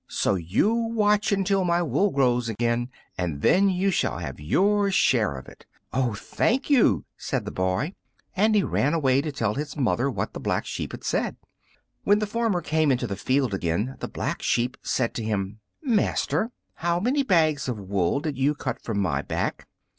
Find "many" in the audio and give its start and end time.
16.99-17.21